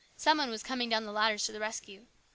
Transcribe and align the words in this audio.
Some 0.17 0.39
one 0.39 0.49
was 0.49 0.63
coming 0.63 0.89
down 0.89 1.03
the 1.05 1.11
ladders 1.11 1.45
to 1.45 1.51
the 1.51 1.59
rescue. 1.59 2.07